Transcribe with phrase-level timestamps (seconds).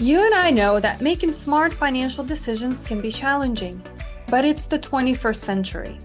[0.00, 3.82] You and I know that making smart financial decisions can be challenging,
[4.28, 5.98] but it's the 21st century.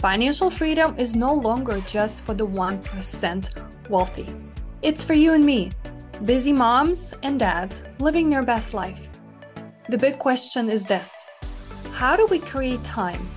[0.00, 4.26] Financial freedom is no longer just for the 1% wealthy.
[4.82, 5.70] It's for you and me,
[6.24, 9.06] busy moms and dads living their best life.
[9.88, 11.28] The big question is this
[11.92, 13.28] How do we create time,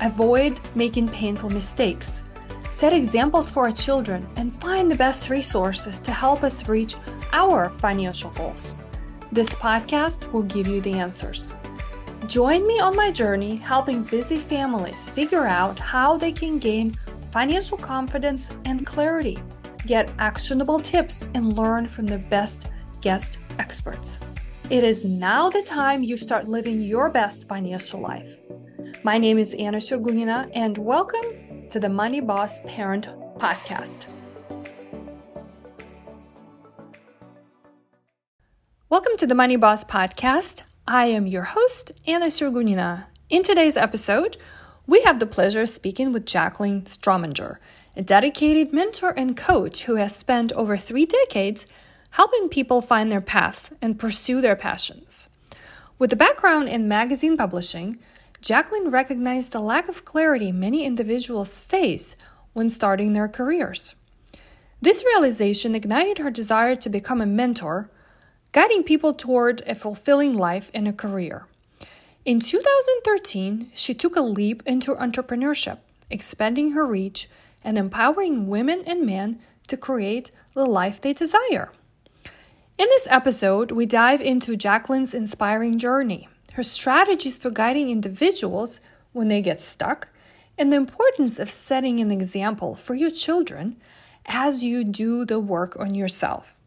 [0.00, 2.24] avoid making painful mistakes,
[2.72, 6.96] set examples for our children, and find the best resources to help us reach
[7.32, 8.76] our financial goals?
[9.32, 11.56] This podcast will give you the answers.
[12.26, 16.98] Join me on my journey helping busy families figure out how they can gain
[17.30, 19.38] financial confidence and clarity,
[19.86, 22.68] get actionable tips, and learn from the best
[23.00, 24.18] guest experts.
[24.68, 28.28] It is now the time you start living your best financial life.
[29.02, 34.04] My name is Anna Sergunina, and welcome to the Money Boss Parent Podcast.
[38.92, 40.64] Welcome to the Money Boss Podcast.
[40.86, 43.06] I am your host, Anna Sergunina.
[43.30, 44.36] In today's episode,
[44.86, 47.56] we have the pleasure of speaking with Jaclyn Strominger,
[47.96, 51.66] a dedicated mentor and coach who has spent over three decades
[52.10, 55.30] helping people find their path and pursue their passions.
[55.98, 57.98] With a background in magazine publishing,
[58.42, 62.14] Jaclyn recognized the lack of clarity many individuals face
[62.52, 63.94] when starting their careers.
[64.82, 67.88] This realization ignited her desire to become a mentor
[68.52, 71.46] guiding people toward a fulfilling life and a career.
[72.24, 75.78] In 2013, she took a leap into entrepreneurship,
[76.10, 77.28] expanding her reach
[77.64, 81.72] and empowering women and men to create the life they desire.
[82.78, 88.80] In this episode, we dive into Jaclyn's inspiring journey, her strategies for guiding individuals
[89.12, 90.08] when they get stuck,
[90.58, 93.76] and the importance of setting an example for your children
[94.26, 96.58] as you do the work on yourself.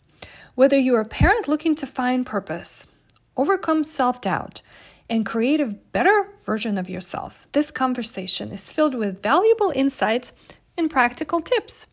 [0.56, 2.88] Whether you're a parent looking to find purpose,
[3.36, 4.62] overcome self doubt,
[5.10, 10.32] and create a better version of yourself, this conversation is filled with valuable insights
[10.78, 11.88] and practical tips.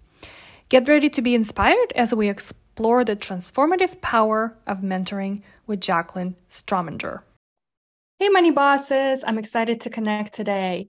[0.69, 6.35] Get ready to be inspired as we explore the transformative power of mentoring with Jaclyn
[6.49, 7.23] Strominger.
[8.21, 10.87] Hey, money bosses, I'm excited to connect today.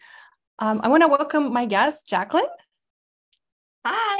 [0.59, 2.45] Um, I want to welcome my guest, Jaclyn.
[3.83, 4.19] Hi.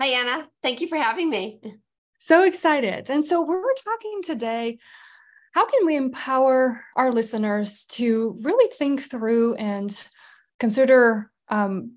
[0.00, 0.46] Hi, Anna.
[0.62, 1.60] Thank you for having me.
[2.24, 3.10] So excited.
[3.10, 4.78] And so we're talking today
[5.54, 9.92] how can we empower our listeners to really think through and
[10.60, 11.96] consider um,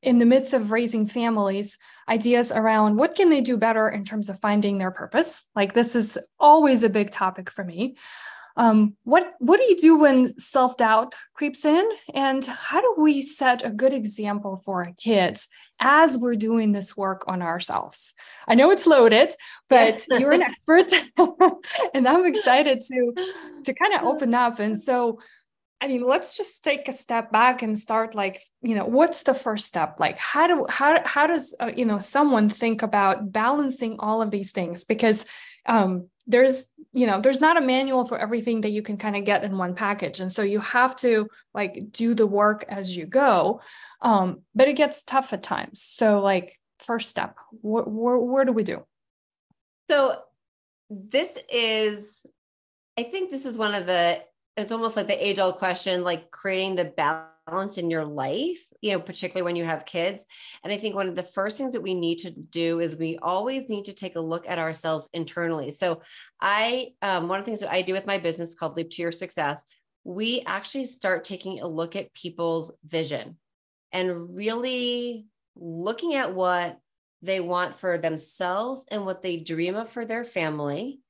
[0.00, 1.76] in the midst of raising families
[2.08, 5.96] ideas around what can they do better in terms of finding their purpose like this
[5.96, 7.96] is always a big topic for me
[8.56, 13.20] um, what what do you do when self doubt creeps in, and how do we
[13.20, 15.48] set a good example for our kids
[15.80, 18.14] as we're doing this work on ourselves?
[18.46, 19.32] I know it's loaded,
[19.68, 20.92] but you're an expert,
[21.94, 23.12] and I'm excited to
[23.64, 24.60] to kind of open up.
[24.60, 25.18] And so,
[25.80, 29.34] I mean, let's just take a step back and start like, you know, what's the
[29.34, 29.96] first step?
[29.98, 34.30] Like, how do how how does uh, you know someone think about balancing all of
[34.30, 34.84] these things?
[34.84, 35.26] Because
[35.66, 39.24] um, there's you know there's not a manual for everything that you can kind of
[39.24, 40.20] get in one package.
[40.20, 43.60] And so you have to like do the work as you go.
[44.00, 45.80] Um, but it gets tough at times.
[45.80, 48.84] So like first step wh- wh- where do we do?
[49.88, 50.18] So
[50.90, 52.26] this is
[52.98, 54.22] i think this is one of the
[54.56, 57.30] it's almost like the age old question like creating the balance
[57.76, 60.26] in your life you know particularly when you have kids.
[60.62, 63.18] And i think one of the first things that we need to do is we
[63.22, 65.70] always need to take a look at ourselves internally.
[65.70, 66.02] So
[66.40, 69.02] i um, one of the things that i do with my business called leap to
[69.02, 69.64] your success
[70.04, 73.38] we actually start taking a look at people's vision
[73.90, 76.78] and really looking at what
[77.22, 81.00] they want for themselves and what they dream of for their family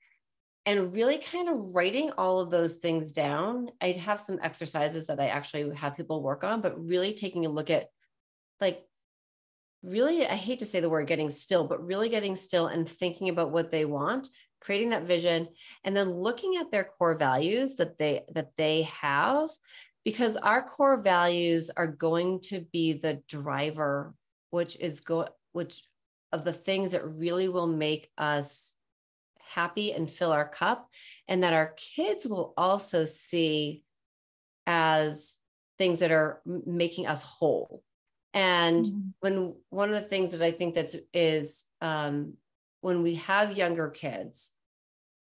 [0.66, 3.70] and really kind of writing all of those things down.
[3.80, 7.50] I'd have some exercises that I actually have people work on, but really taking a
[7.50, 7.88] look at
[8.60, 8.84] like
[9.82, 13.28] really I hate to say the word getting still, but really getting still and thinking
[13.28, 14.28] about what they want,
[14.64, 15.49] creating that vision
[15.84, 19.50] and then looking at their core values that they that they have
[20.05, 24.14] because our core values are going to be the driver
[24.50, 25.82] which is go which
[26.32, 28.75] of the things that really will make us
[29.55, 30.89] happy and fill our cup,
[31.29, 33.83] and that our kids will also see
[34.67, 35.37] as
[35.79, 37.83] things that are making us whole.
[38.33, 39.09] And mm-hmm.
[39.21, 42.35] when one of the things that I think that's is um,
[42.81, 44.51] when we have younger kids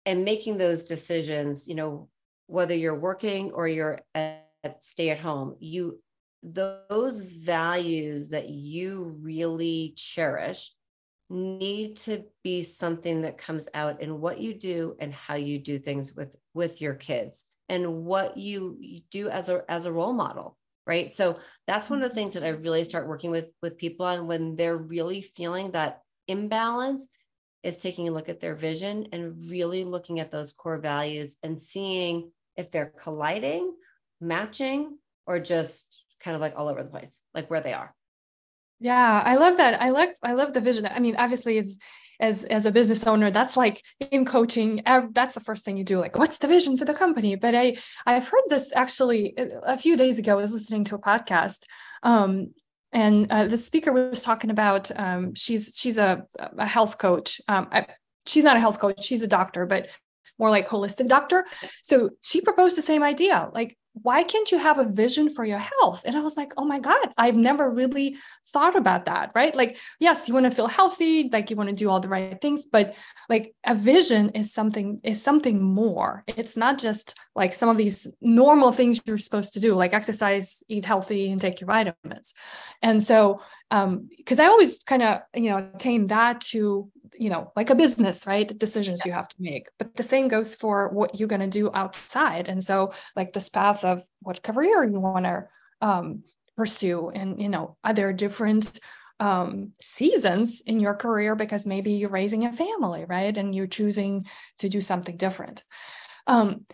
[0.06, 2.10] and making those decisions, you know,
[2.48, 6.00] whether you're working or you're at, at stay at home, you
[6.42, 10.72] those values that you really cherish
[11.30, 15.80] need to be something that comes out in what you do and how you do
[15.80, 20.58] things with with your kids and what you do as a as a role model
[20.88, 21.10] right?
[21.10, 24.28] So that's one of the things that i really start working with with people on
[24.28, 27.08] when they're really feeling that imbalance
[27.64, 31.60] is taking a look at their vision and really looking at those core values and
[31.60, 33.74] seeing if they're colliding
[34.22, 37.95] matching or just kind of like all over the place like where they are
[38.80, 39.82] yeah, I love that.
[39.82, 40.86] I like I love the vision.
[40.86, 41.78] I mean, obviously as
[42.20, 43.82] as as a business owner, that's like
[44.12, 44.82] in coaching,
[45.12, 47.36] that's the first thing you do like what's the vision for the company?
[47.36, 51.00] But I I've heard this actually a few days ago I was listening to a
[51.00, 51.64] podcast
[52.04, 52.54] um
[52.96, 57.68] and uh, the speaker was talking about um, she's she's a, a health coach um,
[57.72, 57.88] I,
[58.26, 59.90] she's not a health coach she's a doctor but
[60.40, 61.46] more like holistic doctor
[61.84, 65.58] so she proposed the same idea like why can't you have a vision for your
[65.58, 66.04] health?
[66.06, 69.56] And I was like, oh my God, I've never really thought about that, right?
[69.56, 72.40] Like, yes, you want to feel healthy, like you want to do all the right
[72.42, 72.94] things, but
[73.30, 76.24] like a vision is something is something more.
[76.28, 80.62] It's not just like some of these normal things you're supposed to do, like exercise,
[80.68, 82.34] eat healthy, and take your vitamins.
[82.82, 86.88] And so um because i always kind of you know attain that to
[87.20, 90.56] you know like a business right decisions you have to make but the same goes
[90.56, 94.84] for what you're going to do outside and so like this path of what career
[94.84, 95.48] you want to
[95.82, 96.24] um
[96.56, 98.80] pursue and you know are there different
[99.18, 103.38] um, seasons in your career because maybe you're raising a family, right?
[103.38, 104.26] And you're choosing
[104.58, 105.64] to do something different.
[106.28, 106.66] Um,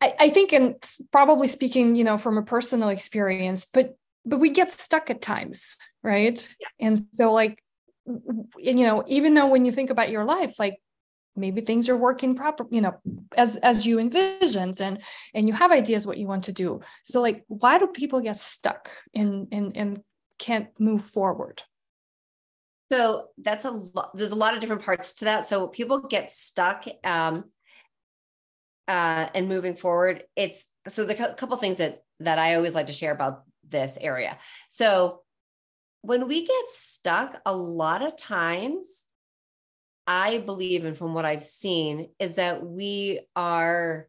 [0.00, 0.76] I, I think, and
[1.10, 3.96] probably speaking, you know, from a personal experience, but
[4.28, 6.86] but we get stuck at times right yeah.
[6.86, 7.62] and so like
[8.58, 10.78] you know even though when you think about your life like
[11.38, 12.94] maybe things are working proper you know
[13.36, 15.00] as as you envisioned and
[15.34, 16.80] and you have ideas what you want to do.
[17.04, 20.02] So like why do people get stuck and and and
[20.38, 21.62] can't move forward?
[22.90, 25.46] So that's a lot there's a lot of different parts to that.
[25.46, 27.44] So people get stuck um
[28.88, 30.24] uh and moving forward.
[30.36, 33.96] It's so there's a couple things that that i always like to share about this
[34.00, 34.38] area.
[34.72, 35.22] So
[36.08, 39.04] when we get stuck, a lot of times,
[40.06, 44.08] I believe, and from what I've seen, is that we are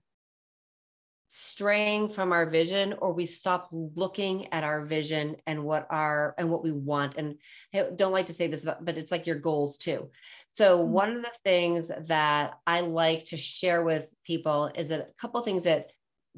[1.28, 6.50] straying from our vision or we stop looking at our vision and what our and
[6.50, 7.36] what we want and
[7.72, 10.10] I don't like to say this but it's like your goals too
[10.54, 10.92] so mm-hmm.
[10.92, 15.40] one of the things that i like to share with people is that a couple
[15.44, 15.92] things that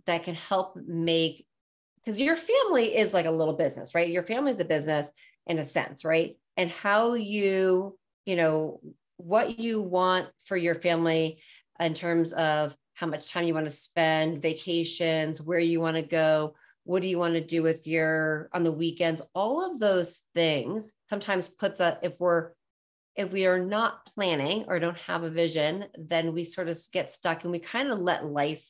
[0.08, 1.48] that can help make
[2.04, 4.10] because your family is like a little business, right?
[4.10, 5.08] Your family is a business
[5.48, 6.38] in a sense, right?
[6.58, 8.80] And how you, you know,
[9.18, 11.40] what you want for your family
[11.80, 16.04] in terms of how much time you want to spend, vacations, where you want to
[16.04, 20.26] go, what do you want to do with your on the weekends, all of those
[20.34, 22.52] things sometimes puts a if we're
[23.16, 27.12] if we are not planning or don't have a vision, then we sort of get
[27.12, 28.66] stuck and we kind of let life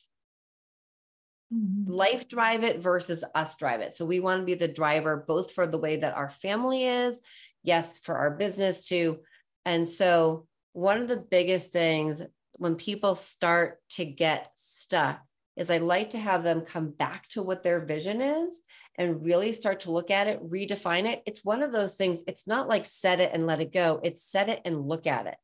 [1.52, 1.92] Mm-hmm.
[1.92, 3.92] life drive it versus us drive it.
[3.92, 7.18] So we want to be the driver both for the way that our family is,
[7.62, 9.18] yes, for our business too.
[9.66, 12.22] And so one of the biggest things
[12.56, 15.20] when people start to get stuck
[15.56, 18.62] is I like to have them come back to what their vision is
[18.96, 21.22] and really start to look at it, redefine it.
[21.26, 24.22] It's one of those things, it's not like set it and let it go, it's
[24.22, 25.36] set it and look at it.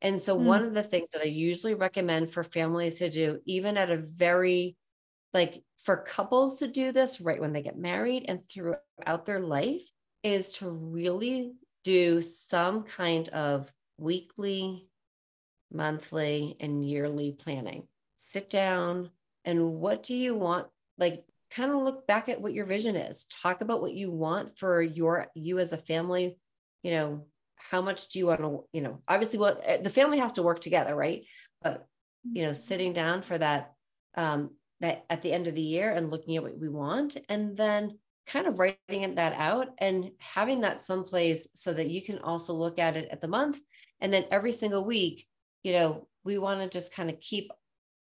[0.00, 0.42] And so, mm.
[0.42, 3.98] one of the things that I usually recommend for families to do, even at a
[3.98, 4.76] very
[5.34, 9.82] like for couples to do this right when they get married and throughout their life
[10.22, 14.88] is to really do some kind of weekly,
[15.72, 17.88] monthly, and yearly planning.
[18.16, 19.10] Sit down
[19.44, 20.68] and what do you want?
[20.98, 23.26] Like, kind of look back at what your vision is.
[23.42, 26.38] Talk about what you want for your you as a family.
[26.82, 28.64] You know, how much do you want to?
[28.72, 31.24] You know, obviously, what eh, the family has to work together, right?
[31.62, 31.86] But
[32.24, 33.72] you know, sitting down for that
[34.16, 34.50] um,
[34.82, 37.98] that at the end of the year and looking at what we want and then
[38.26, 42.78] kind of writing that out and having that someplace so that you can also look
[42.78, 43.58] at it at the month.
[44.00, 45.26] And then every single week
[45.62, 47.50] you know we want to just kind of keep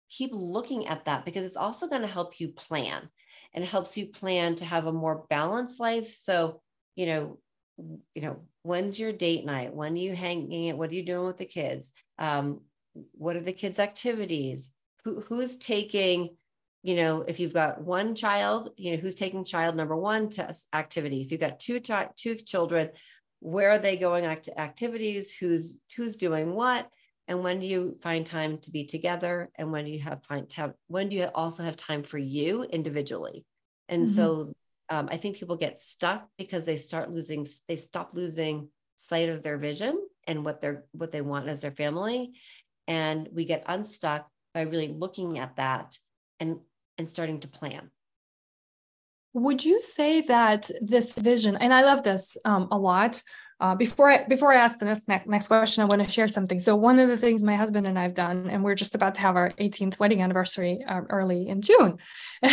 [0.09, 3.09] keep looking at that because it's also going to help you plan
[3.53, 6.07] and it helps you plan to have a more balanced life.
[6.23, 6.61] So
[6.95, 7.39] you know
[8.13, 9.73] you know when's your date night?
[9.73, 10.77] When are you hanging it?
[10.77, 11.93] What are you doing with the kids?
[12.17, 12.61] Um,
[13.11, 14.71] what are the kids activities?
[15.03, 16.35] Who who's taking
[16.83, 20.53] you know, if you've got one child, you know, who's taking child number one to
[20.73, 21.21] activity.
[21.21, 22.89] If you've got two two children,
[23.39, 25.35] where are they going to activities?
[25.35, 26.87] Who's who's doing what?
[27.27, 29.49] And when do you find time to be together?
[29.55, 32.63] And when do you have find have when do you also have time for you
[32.63, 33.45] individually?
[33.89, 34.13] And mm-hmm.
[34.13, 34.53] so
[34.89, 39.43] um, I think people get stuck because they start losing, they stop losing sight of
[39.43, 42.33] their vision and what they're what they want as their family
[42.87, 45.97] and we get unstuck by really looking at that
[46.39, 46.57] and
[46.97, 47.89] and starting to plan
[49.33, 53.21] would you say that this vision and i love this um, a lot
[53.59, 56.59] uh, before I before I ask the next next question, I want to share something.
[56.59, 59.21] So one of the things my husband and I've done, and we're just about to
[59.21, 61.97] have our 18th wedding anniversary uh, early in June.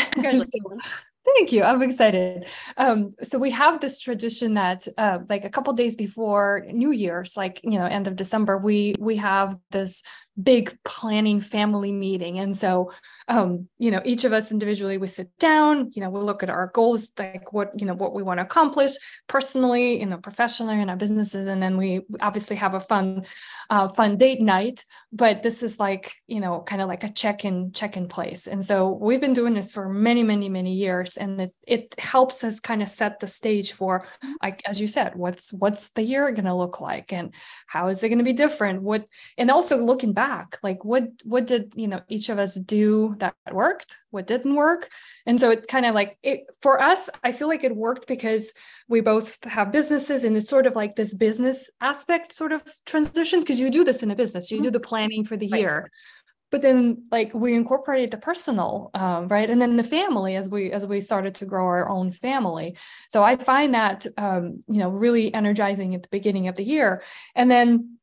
[1.37, 1.63] Thank you.
[1.63, 2.47] I'm excited.
[2.77, 7.35] Um, so we have this tradition that, uh, like a couple days before New Year's,
[7.37, 10.03] like you know, end of December, we we have this
[10.43, 12.93] big planning family meeting, and so
[13.29, 16.51] um, you know, each of us individually, we sit down, you know, we look at
[16.51, 18.93] our goals, like what, you know, what we want to accomplish
[19.29, 21.47] personally, you know, professionally in our businesses.
[21.47, 23.25] And then we obviously have a fun,
[23.71, 27.73] uh, fun date night, but this is like, you know, kind of like a check-in,
[27.73, 28.47] check-in place.
[28.47, 31.17] And so we've been doing this for many, many, many years.
[31.17, 34.07] And it, it helps us kind of set the stage for,
[34.43, 37.13] like, as you said, what's, what's the year going to look like?
[37.13, 37.33] And
[37.67, 38.83] how is it going to be different?
[38.83, 39.07] What,
[39.39, 43.35] and also looking back, like what, what did, you know, each of us do that
[43.53, 44.89] worked, what didn't work.
[45.27, 48.53] And so it kind of like it for us, I feel like it worked because
[48.89, 53.41] we both have businesses and it's sort of like this business aspect sort of transition
[53.41, 55.61] because you do this in a business, you do the planning for the right.
[55.61, 55.91] year.
[56.51, 59.51] But then like we incorporated the personal, um, right?
[59.51, 62.77] And then the family as we as we started to grow our own family.
[63.09, 67.03] So I find that um, you know really energizing at the beginning of the year.
[67.35, 67.99] And then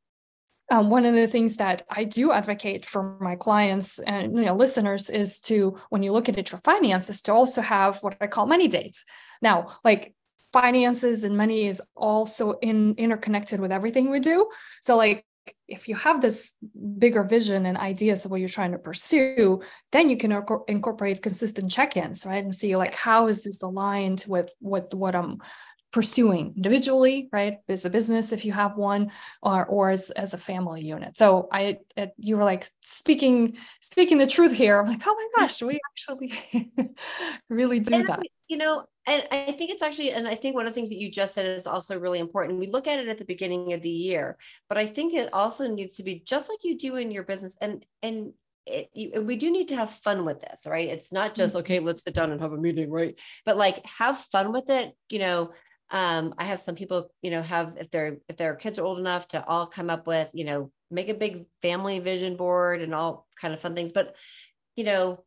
[0.71, 4.55] um, one of the things that I do advocate for my clients and you know,
[4.55, 8.45] listeners is to, when you look at your finances, to also have what I call
[8.45, 9.03] money dates.
[9.41, 10.15] Now, like
[10.53, 14.49] finances and money is also in interconnected with everything we do.
[14.81, 15.25] So, like
[15.67, 16.53] if you have this
[16.97, 19.61] bigger vision and ideas of what you're trying to pursue,
[19.91, 20.31] then you can
[20.67, 22.43] incorporate consistent check-ins, right?
[22.43, 25.39] And see like how is this aligned with with what I'm
[25.91, 27.57] pursuing individually, right?
[27.67, 31.17] As a business, if you have one, or or as, as a family unit.
[31.17, 31.79] So I,
[32.17, 34.79] you were like speaking speaking the truth here.
[34.79, 36.33] I'm like, oh my gosh, we actually
[37.49, 38.21] really do and that.
[38.47, 40.99] you know, and I think it's actually, and I think one of the things that
[40.99, 42.59] you just said is also really important.
[42.59, 44.37] We look at it at the beginning of the year,
[44.69, 47.57] but I think it also needs to be just like you do in your business,
[47.61, 48.33] and and
[48.67, 50.87] it, you, we do need to have fun with this, right?
[50.87, 51.87] It's not just okay, mm-hmm.
[51.87, 53.19] let's sit down and have a meeting, right?
[53.45, 54.95] But like have fun with it.
[55.09, 55.51] You know,
[55.91, 58.97] um, I have some people, you know, have if their if their kids are old
[58.97, 62.95] enough to all come up with, you know, make a big family vision board and
[62.95, 63.91] all kind of fun things.
[63.91, 64.15] But,
[64.75, 65.23] you know,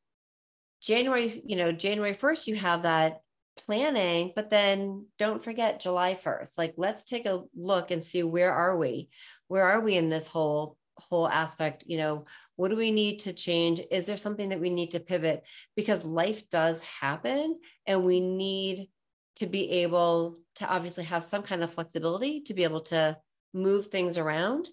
[0.80, 3.21] January, you know, January 1st, you have that
[3.56, 6.56] planning, but then don't forget July 1st.
[6.56, 9.11] Like let's take a look and see where are we?
[9.49, 13.33] Where are we in this whole whole aspect you know what do we need to
[13.33, 15.42] change is there something that we need to pivot
[15.75, 18.88] because life does happen and we need
[19.36, 23.16] to be able to obviously have some kind of flexibility to be able to
[23.52, 24.68] move things around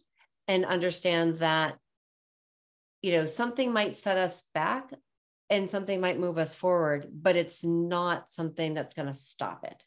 [0.47, 1.77] and understand that
[3.01, 4.91] you know something might set us back
[5.49, 9.83] and something might move us forward but it's not something that's going to stop it.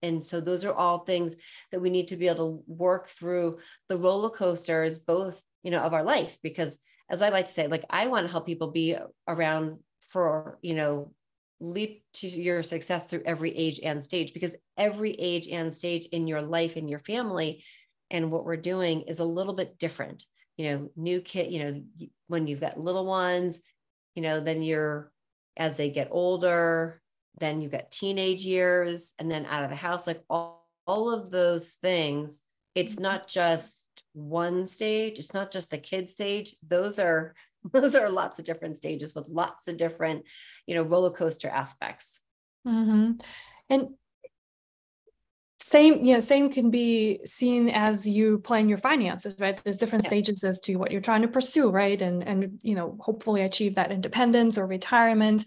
[0.00, 1.34] And so those are all things
[1.72, 3.58] that we need to be able to work through
[3.88, 6.78] the roller coasters both you know of our life because
[7.10, 10.74] as i like to say like i want to help people be around for you
[10.74, 11.12] know
[11.60, 16.26] leap to your success through every age and stage because every age and stage in
[16.26, 17.64] your life in your family
[18.10, 20.24] and what we're doing is a little bit different
[20.56, 21.82] you know new kid you know
[22.28, 23.60] when you've got little ones
[24.14, 25.10] you know then you're
[25.56, 27.00] as they get older
[27.38, 31.30] then you've got teenage years and then out of the house like all, all of
[31.30, 32.42] those things
[32.74, 33.04] it's mm-hmm.
[33.04, 37.34] not just one stage it's not just the kid stage those are
[37.72, 40.24] those are lots of different stages with lots of different
[40.66, 42.20] you know roller coaster aspects.
[42.66, 43.12] Mm-hmm.
[43.70, 43.88] and
[45.60, 49.60] same you know same can be seen as you plan your finances right?
[49.62, 50.10] There's different yeah.
[50.10, 52.00] stages as to what you're trying to pursue right?
[52.00, 55.44] And and you know hopefully achieve that independence or retirement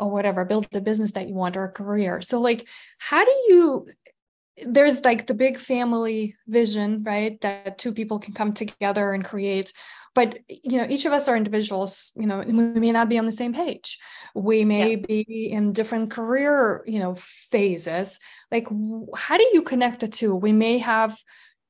[0.00, 2.20] or whatever build the business that you want or a career.
[2.20, 2.66] So like
[2.98, 3.86] how do you
[4.66, 7.40] there's like the big family vision right?
[7.42, 9.72] That two people can come together and create
[10.14, 13.26] but you know each of us are individuals you know we may not be on
[13.26, 13.98] the same page.
[14.34, 15.06] We may yeah.
[15.06, 18.20] be in different career you know phases.
[18.50, 18.68] Like
[19.16, 20.34] how do you connect the two?
[20.34, 21.18] We may have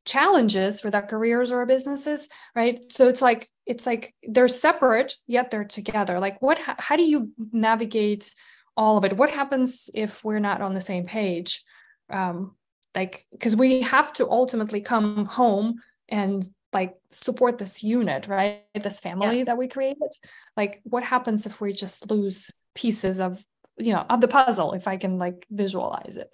[0.04, 2.80] challenges for our careers or our businesses right?
[2.90, 6.20] So it's like it's like they're separate yet they're together.
[6.20, 8.32] Like what how do you navigate
[8.76, 9.16] all of it?
[9.16, 11.62] What happens if we're not on the same page?
[12.10, 12.54] Um
[12.94, 15.76] like because we have to ultimately come home
[16.08, 19.44] and like support this unit right this family yeah.
[19.44, 20.10] that we created
[20.56, 23.44] like what happens if we just lose pieces of
[23.78, 26.30] you know of the puzzle if i can like visualize it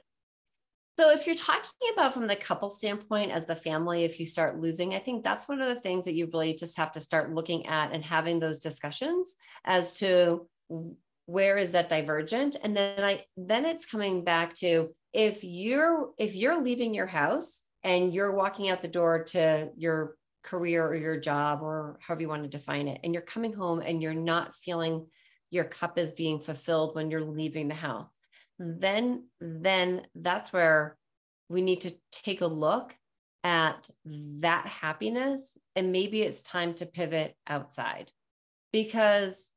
[0.99, 4.61] So if you're talking about from the couple standpoint as the family, if you start
[4.61, 7.33] losing, I think that's one of the things that you really just have to start
[7.33, 10.47] looking at and having those discussions as to
[11.25, 12.57] where is that divergent.
[12.63, 17.65] And then I then it's coming back to if you're if you're leaving your house
[17.83, 22.29] and you're walking out the door to your career or your job or however you
[22.29, 25.07] want to define it, and you're coming home and you're not feeling
[25.51, 28.21] your cup is being fulfilled when you're leaving the house
[28.61, 30.97] then then that's where
[31.49, 32.95] we need to take a look
[33.43, 33.89] at
[34.41, 38.11] that happiness and maybe it's time to pivot outside
[38.71, 39.51] because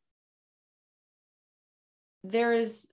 [2.24, 2.88] there's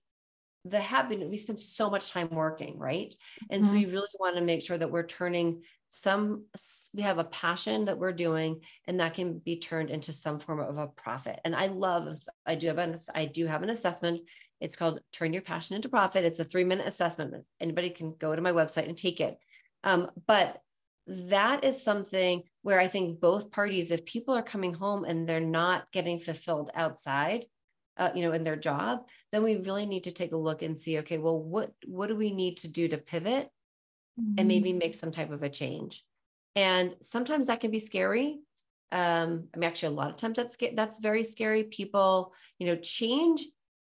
[0.65, 3.15] the happiness we spend so much time working right
[3.49, 3.71] and mm-hmm.
[3.71, 5.61] so we really want to make sure that we're turning
[5.93, 6.45] some
[6.93, 10.59] we have a passion that we're doing and that can be turned into some form
[10.59, 12.07] of a profit and i love
[12.45, 14.21] i do have an i do have an assessment
[14.61, 16.23] it's called Turn Your Passion into Profit.
[16.23, 17.33] It's a three minute assessment.
[17.59, 19.37] Anybody can go to my website and take it.
[19.83, 20.61] Um, but
[21.07, 25.39] that is something where I think both parties, if people are coming home and they're
[25.39, 27.45] not getting fulfilled outside,
[27.97, 28.99] uh, you know, in their job,
[29.31, 32.15] then we really need to take a look and see, okay, well, what what do
[32.15, 33.49] we need to do to pivot
[34.19, 34.35] mm-hmm.
[34.37, 36.03] and maybe make some type of a change?
[36.55, 38.39] And sometimes that can be scary.
[38.91, 41.63] Um, I mean, actually, a lot of times that's that's very scary.
[41.63, 43.45] People, you know, change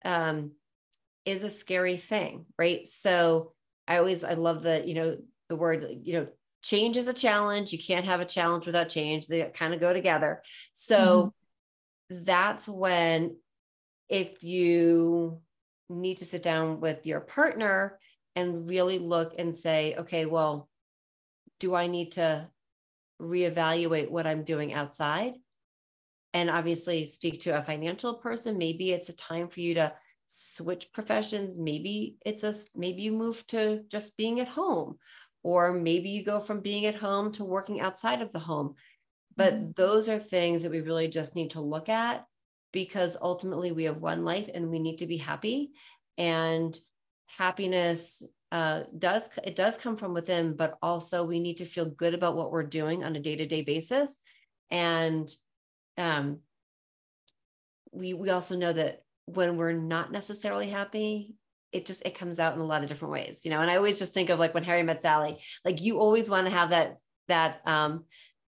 [0.05, 0.53] um,
[1.27, 2.87] is a scary thing, right?
[2.87, 3.53] So
[3.87, 5.19] I always I love the you know
[5.49, 6.27] the word you know
[6.63, 7.73] change is a challenge.
[7.73, 9.27] You can't have a challenge without change.
[9.27, 10.43] They kind of go together.
[10.73, 11.33] So
[12.11, 12.25] mm-hmm.
[12.25, 13.37] that's when
[14.09, 15.41] if you
[15.89, 17.99] need to sit down with your partner
[18.37, 20.69] and really look and say, okay, well,
[21.59, 22.49] do I need to
[23.21, 25.35] reevaluate what I'm doing outside?
[26.37, 29.91] and obviously speak to a financial person maybe it's a time for you to
[30.27, 34.99] switch professions maybe it's a maybe you move to just being at home
[35.43, 38.75] or maybe you go from being at home to working outside of the home
[39.37, 39.71] but mm-hmm.
[39.77, 42.27] those are things that we really just need to look at
[42.71, 45.71] because ultimately we have one life and we need to be happy
[46.19, 46.79] and
[47.27, 52.15] happiness uh, does it does come from within but also we need to feel good
[52.15, 54.21] about what we're doing on a day-to-day basis.
[54.71, 55.29] And
[55.99, 56.39] um,
[57.93, 61.35] we we also know that when we're not necessarily happy
[61.73, 63.61] it just it comes out in a lot of different ways you know?
[63.61, 66.47] And i always just think of like when harry met sally like you always want
[66.47, 68.05] to have that that um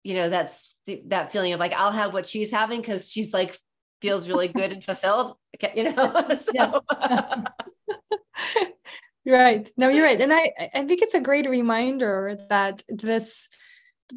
[0.05, 0.75] you know that's
[1.07, 3.59] that feeling of like i'll have what she's having because she's like
[4.01, 5.35] feels really good and fulfilled
[5.75, 6.39] you know?
[6.39, 6.81] So.
[9.27, 9.69] right.
[9.77, 10.21] No you're right.
[10.21, 13.49] And i i think it's a great reminder that this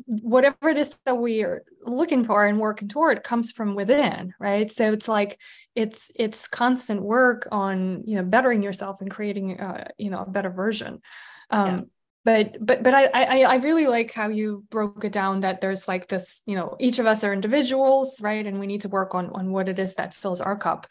[0.06, 4.72] whatever it is that we are looking for and working toward comes from within right?
[4.72, 5.40] So it's like
[5.76, 10.30] it's it's constant work on you know bettering yourself and creating uh, you know a
[10.30, 11.02] better version.
[11.50, 11.82] Um yeah.
[12.26, 15.88] but but but I, I i really like how you broke it down that there's
[15.88, 18.46] like this you know each of us are individuals right?
[18.46, 20.88] And we need to work on on what it is that fills our cup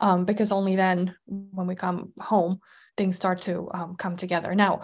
[0.00, 2.60] um because only then when we come home
[2.96, 4.54] things start to um, come together.
[4.54, 4.82] Now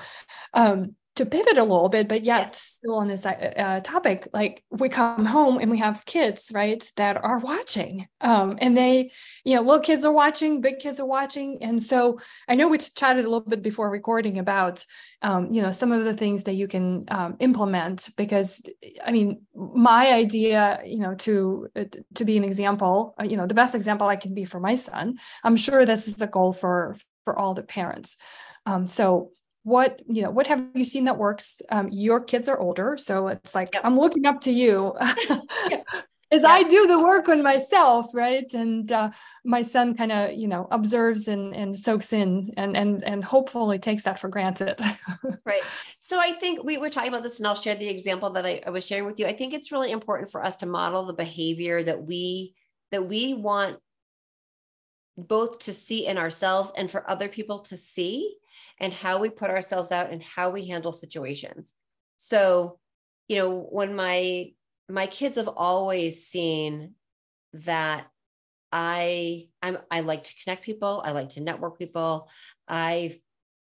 [0.54, 2.50] um to pivot a little bit, but yet yeah.
[2.52, 6.90] still on this uh, uh, topic, like we come home and we have kids, right,
[6.96, 8.06] that are watching.
[8.20, 9.10] Um, and they,
[9.44, 11.58] you know, little kids are watching, big kids are watching.
[11.60, 14.84] And so I know we chatted a little bit before recording about,
[15.20, 18.62] um, you know, some of the things that you can um, implement because,
[19.04, 23.46] I mean, my idea, you know, to uh, to be an example, uh, you know,
[23.46, 25.18] the best example I can be for my son.
[25.42, 28.16] I'm sure this is a goal for for all the parents.
[28.66, 29.32] Um, so
[29.64, 31.60] what you know what have you seen that works?
[31.70, 33.84] Um, your kids are older so it's like yep.
[33.84, 34.94] i'm looking up to you.
[36.30, 38.52] As i do the work on myself right?
[38.54, 39.10] And uh,
[39.44, 43.78] my son kind of you know observes and and soaks in and and and hopefully
[43.78, 44.80] takes that for granted.
[45.44, 45.62] Right.
[46.00, 48.62] So i think we were talking about this and i'll share the example that I,
[48.66, 49.26] I was sharing with you.
[49.26, 52.54] I think it's really important for us to model the behavior that we
[52.92, 53.76] that we want
[55.18, 58.36] both to see in ourselves and for other people to see
[58.80, 61.74] and how we put ourselves out and how we handle situations.
[62.18, 62.78] So,
[63.28, 64.52] you know, when my
[64.88, 66.94] my kids have always seen
[67.52, 68.06] that
[68.72, 72.28] I I'm I like to connect people, I like to network people.
[72.66, 73.18] I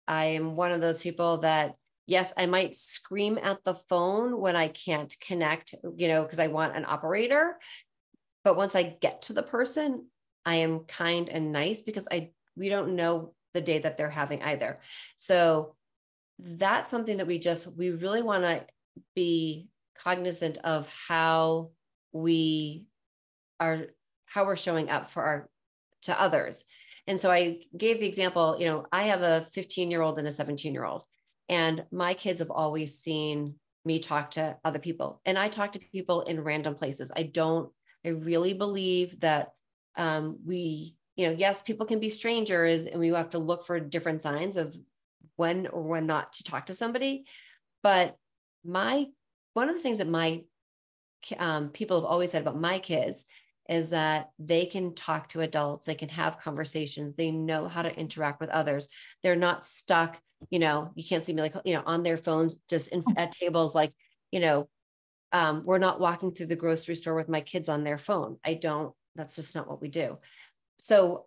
[0.07, 1.75] I am one of those people that
[2.07, 6.49] yes, I might scream at the phone when I can't connect, you know, because I
[6.49, 7.59] want an operator.
[8.43, 10.07] But once I get to the person,
[10.45, 14.43] I am kind and nice because I we don't know the day that they're having
[14.43, 14.81] either.
[15.17, 15.77] So
[16.39, 18.65] that's something that we just, we really want to
[19.15, 21.71] be cognizant of how
[22.13, 22.87] we
[23.61, 23.87] are,
[24.27, 25.49] how we're showing up for our,
[26.03, 26.65] to others.
[27.07, 30.27] And so I gave the example, you know, I have a 15 year old and
[30.27, 31.05] a 17 year old.
[31.49, 35.21] And my kids have always seen me talk to other people.
[35.27, 37.13] And I talk to people in random places.
[37.15, 37.71] I don't,
[38.05, 39.51] I really believe that
[39.97, 43.79] um, we, you know, yes, people can be strangers and we have to look for
[43.79, 44.77] different signs of
[45.37, 47.25] when or when not to talk to somebody.
[47.83, 48.17] But
[48.65, 49.07] my,
[49.53, 50.43] one of the things that my
[51.39, 53.25] um, people have always said about my kids
[53.69, 57.99] is that they can talk to adults, they can have conversations, they know how to
[57.99, 58.89] interact with others.
[59.23, 62.57] They're not stuck, you know, you can't see me like, you know, on their phones,
[62.69, 63.95] just in, at tables, like,
[64.31, 64.69] you know,
[65.33, 68.39] um, we're not walking through the grocery store with my kids on their phone.
[68.45, 70.19] I don't, that's just not what we do.
[70.79, 71.27] So,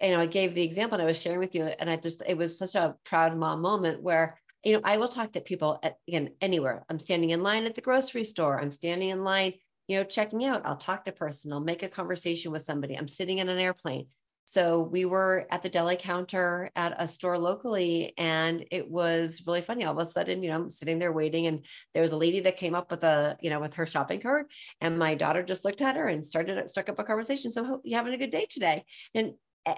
[0.00, 2.22] you know, I gave the example and I was sharing with you, and I just,
[2.26, 5.78] it was such a proud mom moment where, you know, I will talk to people
[5.82, 6.84] at, again, anywhere.
[6.88, 9.54] I'm standing in line at the grocery store, I'm standing in line
[9.90, 12.96] you know, checking out, I'll talk to person, I'll make a conversation with somebody.
[12.96, 14.06] I'm sitting in an airplane.
[14.52, 19.62] So we were at the deli counter at a store locally, and it was really
[19.62, 19.84] funny.
[19.84, 22.40] All of a sudden, you know, I'm sitting there waiting, and there was a lady
[22.40, 24.46] that came up with a, you know, with her shopping cart,
[24.80, 27.52] and my daughter just looked at her and started struck up a conversation.
[27.52, 28.84] So, you having a good day today?
[29.14, 29.34] And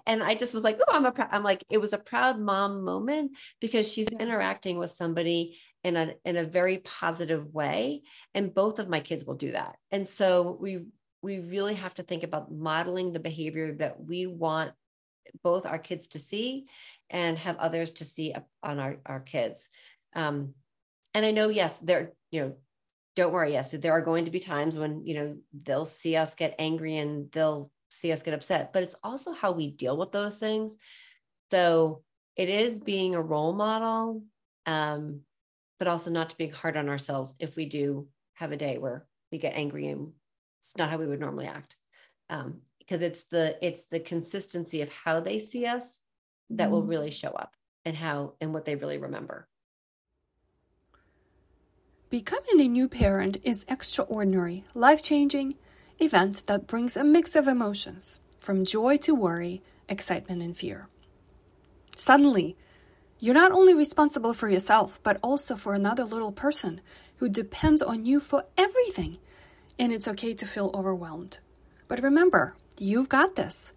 [0.07, 2.83] and I just was like, oh, I'm a, I'm like, it was a proud mom
[2.83, 8.03] moment because she's interacting with somebody in a in a very positive way
[8.35, 10.83] and both of my kids will do that and so we
[11.23, 14.73] we really have to think about modeling the behavior that we want
[15.43, 16.67] both our kids to see
[17.09, 19.69] and have others to see on our, our kids.
[20.15, 20.55] Um,
[21.15, 22.53] and i know yes there you know
[23.15, 26.35] don't worry yes there are going to be times when you know they'll see us
[26.35, 30.13] get angry and they'll see us get upset but it's also how we deal with
[30.13, 30.77] those things.
[31.51, 32.03] So
[32.37, 34.25] it is being a role model
[34.65, 35.21] um,
[35.79, 39.07] but also not to be hard on ourselves if we do have a day where
[39.31, 40.13] we get angry and
[40.63, 41.77] it's not how we would normally act.
[42.31, 46.01] Um, because it's the it's the consistency of how they see us
[46.51, 46.91] that mm will mm-hmm.
[46.91, 49.49] really show up and how and what they really remember.
[52.11, 55.55] Becoming a new parent is extraordinary, life-changing
[55.99, 60.89] event that brings a mix of emotions, from joy to worry, excitement and fear.
[61.97, 62.57] Suddenly,
[63.19, 66.81] you're not only responsible for yourself, but also for another little person
[67.17, 69.19] who depends on you for everything.
[69.79, 71.39] And it's okay to feel overwhelmed.
[71.89, 73.73] But remember, you've got this.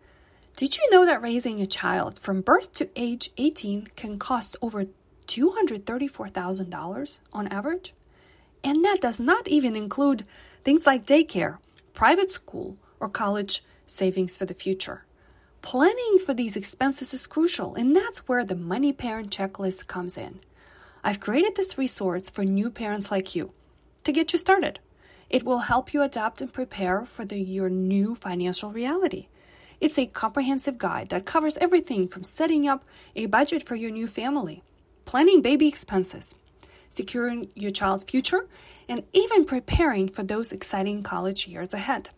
[0.55, 4.86] Did you know that raising a child from birth to age 18 can cost over
[5.27, 7.93] $234,000 on average?
[8.63, 10.23] And that does not even include
[10.63, 11.58] things like daycare,
[11.93, 15.03] private school, or college savings for the future.
[15.62, 20.39] Planning for these expenses is crucial, and that's where the Money Parent Checklist comes in.
[21.03, 23.51] I've created this resource for new parents like you
[24.03, 24.79] to get you started.
[25.29, 29.27] It will help you adapt and prepare for the, your new financial reality.
[29.81, 32.85] It's a comprehensive guide that covers everything from setting up
[33.15, 34.63] a budget for your new family,
[35.03, 36.35] planning baby expenses,
[36.89, 38.47] securing your child's future,
[38.88, 42.09] and even preparing for those exciting college years ahead.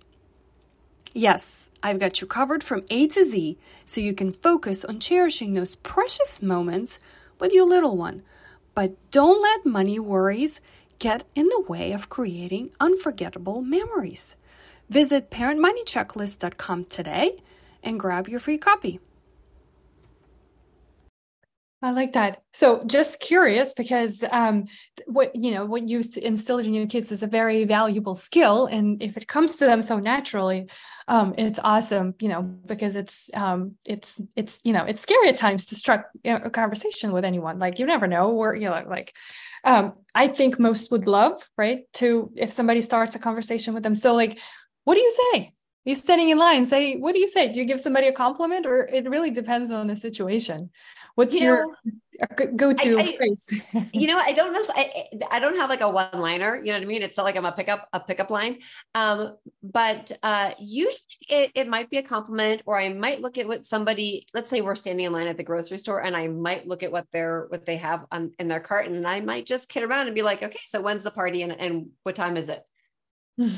[1.13, 5.53] Yes, I've got you covered from A to Z so you can focus on cherishing
[5.53, 6.99] those precious moments
[7.39, 8.21] with your little one.
[8.75, 10.61] But don't let money worries
[10.99, 14.35] get in the way of creating unforgettable memories.
[14.89, 17.37] Visit parentmoneychecklist.com today
[17.83, 18.99] and grab your free copy.
[21.81, 22.41] I like that.
[22.53, 24.65] So, just curious because um,
[25.05, 29.01] what you know, what you instilled in your kids is a very valuable skill, and
[29.01, 30.67] if it comes to them so naturally,
[31.07, 32.15] um, it's awesome.
[32.19, 36.05] You know, because it's um, it's it's you know, it's scary at times to start
[36.25, 37.59] a conversation with anyone.
[37.59, 39.13] Like you never know, where you know, like
[39.63, 43.93] um, I think most would love right to if somebody starts a conversation with them.
[43.93, 44.39] So, like,
[44.83, 45.53] what do you say?
[45.87, 48.65] You standing in line say what do you say do you give somebody a compliment
[48.65, 50.69] or it really depends on the situation
[51.17, 53.63] What's you your know, go-to I, phrase?
[53.91, 54.61] you know, I don't know.
[54.69, 56.57] I, I don't have like a one-liner.
[56.57, 57.01] You know what I mean?
[57.01, 58.59] It's not like I'm a pickup a pickup line.
[58.93, 63.47] Um, but uh, usually it, it might be a compliment, or I might look at
[63.47, 64.27] what somebody.
[64.35, 66.91] Let's say we're standing in line at the grocery store, and I might look at
[66.91, 70.05] what they're what they have on in their cart, and I might just kid around
[70.05, 72.61] and be like, okay, so when's the party, and and what time is it?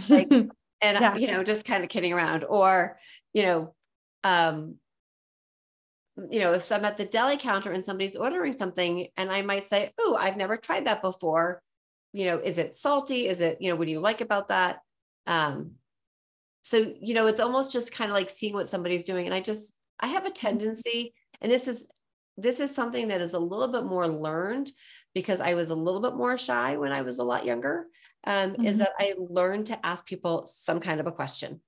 [0.07, 0.29] Like,
[0.81, 1.15] and yeah.
[1.15, 2.97] you know, just kind of kidding around, or
[3.33, 3.75] you know,
[4.23, 4.75] um,
[6.29, 9.65] you know, if I'm at the deli counter and somebody's ordering something and I might
[9.65, 11.61] say, Oh, I've never tried that before.
[12.11, 13.27] You know, is it salty?
[13.27, 14.79] Is it, you know, what do you like about that?
[15.27, 15.71] Um,
[16.63, 19.25] so, you know, it's almost just kind of like seeing what somebody's doing.
[19.25, 21.87] And I just, I have a tendency, and this is,
[22.37, 24.71] this is something that is a little bit more learned
[25.13, 27.87] because I was a little bit more shy when I was a lot younger.
[28.25, 28.65] Um, mm-hmm.
[28.65, 31.61] Is that I learned to ask people some kind of a question.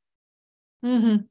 [0.83, 1.23] Mm-hmm.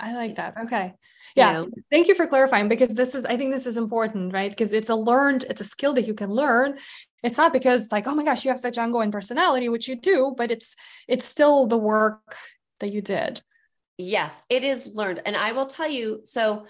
[0.00, 0.54] I like that.
[0.64, 0.94] Okay.
[1.36, 1.60] Yeah.
[1.60, 1.70] You know?
[1.90, 4.50] Thank you for clarifying because this is, I think this is important, right?
[4.50, 6.78] Because it's a learned, it's a skill that you can learn.
[7.22, 10.34] It's not because like, oh my gosh, you have such ongoing personality, which you do,
[10.36, 10.74] but it's
[11.06, 12.36] it's still the work
[12.80, 13.40] that you did.
[13.96, 15.22] Yes, it is learned.
[15.24, 16.66] And I will tell you, so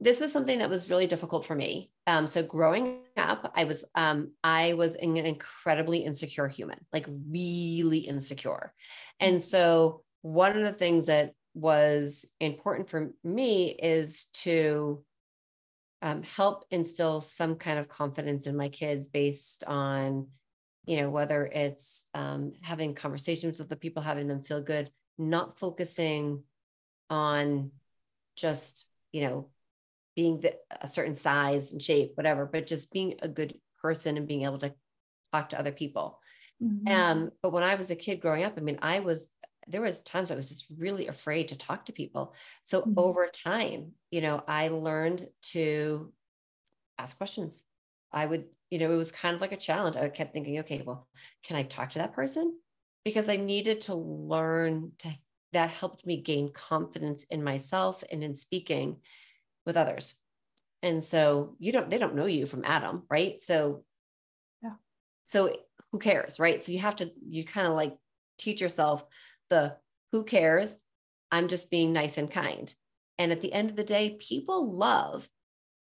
[0.00, 1.90] this was something that was really difficult for me.
[2.06, 7.98] Um, so growing up, I was um, I was an incredibly insecure human, like really
[7.98, 8.72] insecure.
[9.18, 15.02] And so one of the things that was important for me is to
[16.02, 20.28] um, help instill some kind of confidence in my kids based on
[20.86, 25.58] you know whether it's um, having conversations with the people having them feel good not
[25.58, 26.44] focusing
[27.10, 27.72] on
[28.36, 29.48] just you know
[30.18, 34.26] being the, a certain size and shape whatever but just being a good person and
[34.26, 34.74] being able to
[35.32, 36.18] talk to other people
[36.60, 36.88] mm-hmm.
[36.88, 39.30] um, but when i was a kid growing up i mean i was
[39.68, 42.34] there was times I was just really afraid to talk to people.
[42.64, 42.94] So mm-hmm.
[42.96, 46.10] over time, you know, I learned to
[46.98, 47.62] ask questions.
[48.10, 49.96] I would, you know, it was kind of like a challenge.
[49.96, 51.06] I kept thinking, okay, well,
[51.44, 52.58] can I talk to that person?
[53.04, 55.10] Because I needed to learn to
[55.52, 58.96] that helped me gain confidence in myself and in speaking
[59.68, 60.14] with others.
[60.82, 63.40] And so you don't, they don't know you from Adam, right?
[63.40, 63.84] So,
[64.62, 64.72] yeah.
[65.26, 65.54] So
[65.92, 66.60] who cares, right?
[66.60, 67.96] So you have to, you kind of like
[68.38, 69.04] teach yourself
[69.50, 69.76] the
[70.10, 70.80] who cares?
[71.30, 72.72] I'm just being nice and kind.
[73.18, 75.28] And at the end of the day, people love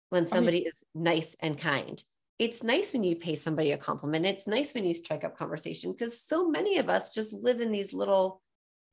[0.09, 2.01] when somebody I mean, is nice and kind.
[2.37, 4.27] It's nice when you pay somebody a compliment.
[4.27, 7.71] It's nice when you strike up conversation because so many of us just live in
[7.71, 8.41] these little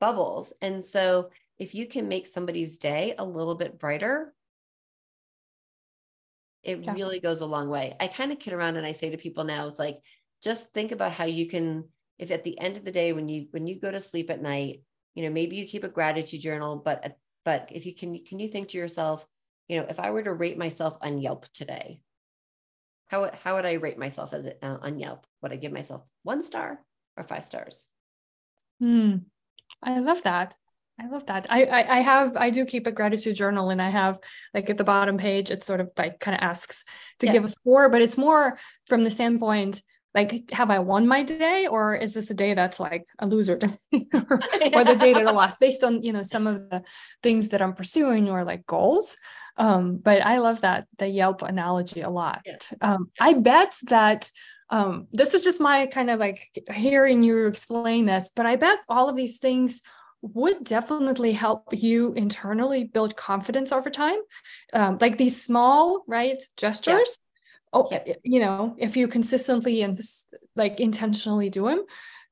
[0.01, 0.55] bubbles.
[0.63, 4.33] And so if you can make somebody's day a little bit brighter,
[6.63, 6.93] it yeah.
[6.93, 7.97] really goes a long way.
[8.01, 9.99] I kind of kid around and I say to people now, it's like,
[10.43, 11.85] just think about how you can
[12.19, 14.43] if at the end of the day when you when you go to sleep at
[14.43, 14.83] night
[15.15, 18.49] you know maybe you keep a gratitude journal but but if you can can you
[18.49, 19.27] think to yourself
[19.69, 22.01] you know if i were to rate myself on yelp today
[23.09, 26.43] how, how would i rate myself as uh, on yelp would i give myself one
[26.43, 26.81] star
[27.17, 27.87] or five stars
[28.79, 29.17] hmm
[29.83, 30.55] i love that
[31.01, 31.47] I love that.
[31.49, 34.19] I, I, I have I do keep a gratitude journal and I have
[34.53, 36.85] like at the bottom page it sort of like kind of asks
[37.21, 37.33] to yeah.
[37.33, 39.81] give a score, but it's more from the standpoint
[40.15, 43.57] like have i won my day or is this a day that's like a loser
[43.57, 43.79] day
[44.13, 44.41] or,
[44.75, 46.83] or, the day that i lost based on you know some of the
[47.23, 49.17] things that i'm pursuing or like goals
[49.57, 52.57] um, but i love that the yelp analogy a lot yeah.
[52.81, 54.31] um, i bet that
[54.73, 58.79] um, this is just my kind of like hearing you explain this but i bet
[58.89, 59.83] all of these things
[60.23, 64.19] would definitely help you internally build confidence over time.
[64.73, 67.21] Um, like these small right gestures
[67.73, 67.89] oh
[68.25, 69.99] you know if you consistently and
[70.57, 71.85] like intentionally do them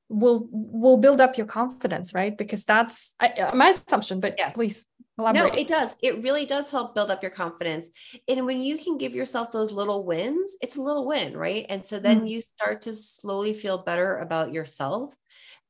[0.09, 2.35] will will build up your confidence right?
[2.35, 4.49] Because that's I, uh, my assumption but yeah.
[4.49, 4.87] please
[5.19, 5.53] elaborate.
[5.53, 5.95] no it does.
[6.01, 7.91] It really does help build up your confidence.
[8.27, 11.65] And when you can give yourself those little wins it's a little win right?
[11.69, 12.27] And so then mm-hmm.
[12.27, 15.15] you start to slowly feel better about yourself.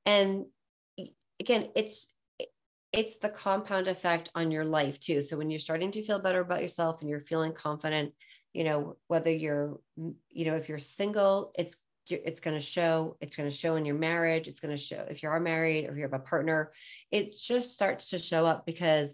[0.06, 0.46] And
[1.40, 2.08] again it's
[2.92, 5.22] it's the compound effect on your life too.
[5.22, 8.14] So when you're starting to feel better about yourself and you're feeling confident
[8.54, 11.78] you know whether you're you know if you're single it's
[12.10, 15.06] it's going to show it's going to show in your marriage it's going to show
[15.10, 16.72] if you are married or if you have a partner
[17.12, 19.14] it just starts to show up because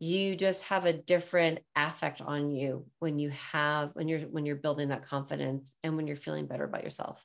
[0.00, 4.56] you just have a different affect on you when you have when you're when you're
[4.56, 7.24] building that confidence and when you're feeling better about yourself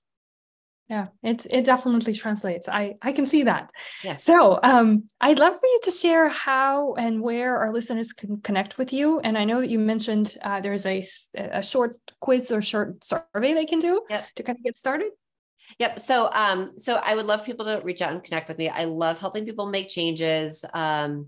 [0.90, 3.72] yeah it it definitely translates i i can see that
[4.04, 8.38] yeah so um i'd love for you to share how and where our listeners can
[8.42, 12.52] connect with you and i know that you mentioned uh, there's a a short quiz
[12.52, 14.26] or short survey they can do yep.
[14.36, 15.12] to kind of get started
[15.80, 16.00] Yep.
[16.00, 18.68] So, um, so I would love people to reach out and connect with me.
[18.68, 20.66] I love helping people make changes.
[20.74, 21.28] Um,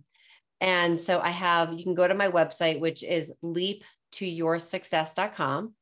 [0.59, 4.57] and so I have, you can go to my website, which is leap to your
[4.57, 5.73] leaptoyoursuccess.com.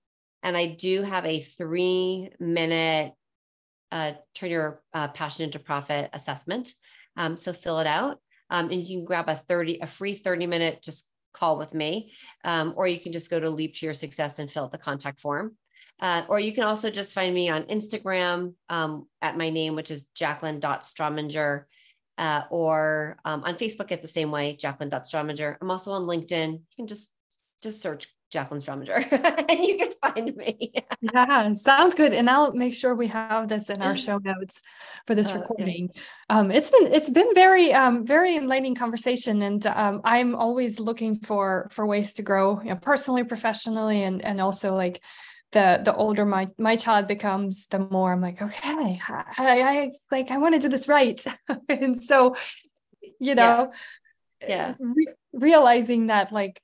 [0.43, 3.13] And I do have a three minute
[3.91, 6.73] uh, turn your uh, passion into profit assessment.
[7.15, 8.19] Um, so fill it out,
[8.49, 12.11] um, and you can grab a thirty a free thirty minute just call with me,
[12.43, 14.77] um, or you can just go to Leap to Your Success and fill out the
[14.77, 15.55] contact form.
[15.99, 19.89] Uh, or you can also just find me on Instagram um, at my name, which
[19.89, 21.63] is Jaclyn.Strominger,
[22.19, 25.57] uh, or um, on Facebook at the same way, Jaclyn.Strominger.
[25.59, 26.53] I'm also on LinkedIn.
[26.53, 27.13] You can just
[27.63, 28.99] just search Jaclyn Strominger,
[29.49, 30.73] and you can find me.
[31.01, 32.13] yeah, sounds good.
[32.13, 34.61] And I'll make sure we have this in our show notes
[35.05, 35.91] for this uh, recording.
[36.29, 41.15] Um, it's been it's been very um, very enlightening conversation, and um, I'm always looking
[41.15, 45.01] for for ways to grow, you know, personally, professionally, and and also like
[45.53, 50.31] the the older my my child becomes, the more I'm like, okay, I, I like
[50.31, 51.23] I want to do this right,
[51.69, 52.35] and so
[53.19, 53.71] you know,
[54.41, 54.73] yeah, yeah.
[54.79, 56.61] Re- realizing that like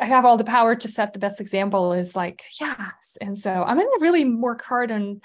[0.00, 3.18] I have all the power to set the best example is like, yes.
[3.20, 5.20] And so I'm going to really work hard on,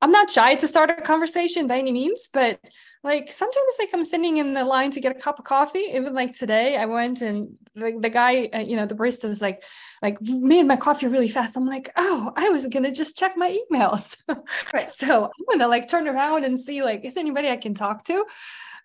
[0.00, 2.60] I'm not shy to start a conversation by any means, but
[3.04, 5.90] like sometimes like I'm sitting in the line to get a cup of coffee.
[5.94, 9.40] Even like today, I went and the, the guy, uh, you know, the barista was
[9.40, 9.62] like,
[10.02, 11.56] like made my coffee really fast.
[11.56, 14.16] I'm like, oh, I was gonna just check my emails.
[14.74, 14.90] Right.
[14.90, 18.24] so I'm gonna like turn around and see like, is anybody I can talk to?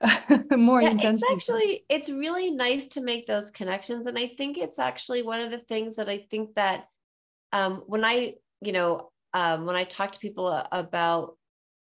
[0.58, 4.06] more yeah, It's actually, it's really nice to make those connections.
[4.06, 6.86] And I think it's actually one of the things that I think that
[7.52, 11.38] um, when I, you know, um, when I talk to people about,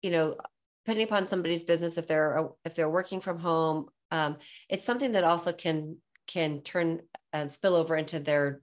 [0.02, 0.36] you know,
[0.84, 4.36] depending upon somebody's business, if they're if they're working from home, um,
[4.68, 7.00] it's something that also can can turn
[7.32, 8.60] and spill over into their,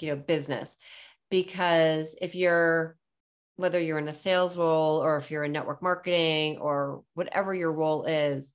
[0.00, 0.76] you know, business.
[1.30, 2.96] Because if you're
[3.56, 7.72] whether you're in a sales role or if you're in network marketing or whatever your
[7.72, 8.52] role is,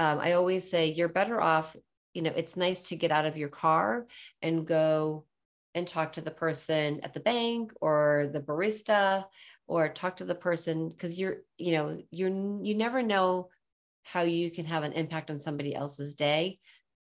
[0.00, 1.76] um, I always say you're better off,
[2.14, 4.06] you know, it's nice to get out of your car
[4.40, 5.26] and go
[5.74, 9.26] and talk to the person at the bank or the barista
[9.66, 13.50] or talk to the person because you're, you know, you're, you never know
[14.02, 16.58] how you can have an impact on somebody else's day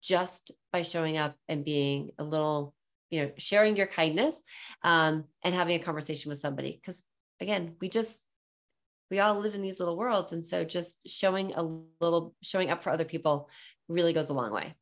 [0.03, 2.75] just by showing up and being a little,
[3.11, 4.43] you know, sharing your kindness
[4.83, 6.81] um, and having a conversation with somebody.
[6.83, 7.05] Because
[7.41, 8.25] again, we just,
[9.13, 11.63] we all live in these little worlds and so just showing a
[12.01, 13.51] little showing up for other people
[13.87, 14.75] really goes a long way.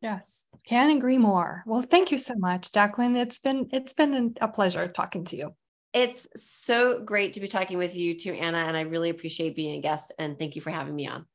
[0.00, 1.62] Yes can agree more.
[1.66, 3.20] Well thank you so much Jaclyn.
[3.20, 5.54] It's been it's been a pleasure talking to you.
[5.92, 9.76] It's so great to be talking with you too anna and i really appreciate being
[9.76, 11.26] a guest and thank you for having me on.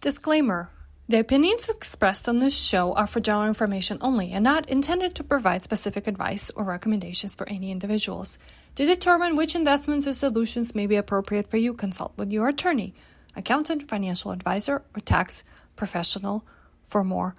[0.00, 0.70] Disclaimer
[1.08, 5.24] the opinions expressed on this show are for general information only and not intended to
[5.24, 8.38] provide specific advice or recommendations for any individuals.
[8.74, 12.94] To determine which investments or solutions may be appropriate for you, consult with your attorney,
[13.34, 15.44] accountant, financial advisor, or tax
[15.76, 16.44] professional
[16.84, 17.34] for more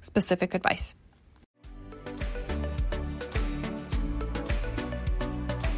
[0.00, 0.94] specific advice.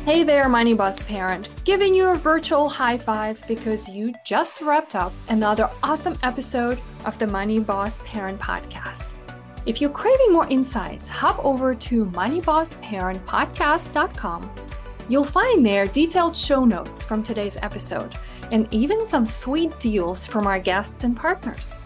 [0.05, 4.97] Hey there, Money Boss parent, giving you a virtual high five because you just wrapped
[4.97, 9.15] up another awesome episode of the Money Boss Parent Podcast.
[9.65, 14.51] If you're craving more insights, hop over to moneybossparentpodcast.com.
[15.09, 18.17] You'll find there detailed show notes from today's episode
[18.51, 21.79] and even some sweet deals from our guests and partners.